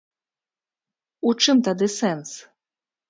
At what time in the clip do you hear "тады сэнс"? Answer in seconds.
1.67-2.29